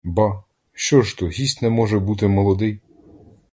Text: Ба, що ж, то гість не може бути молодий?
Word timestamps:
Ба, 0.03 0.43
що 0.73 1.01
ж, 1.01 1.17
то 1.17 1.27
гість 1.27 1.61
не 1.61 1.69
може 1.69 1.99
бути 1.99 2.27
молодий? 2.27 2.79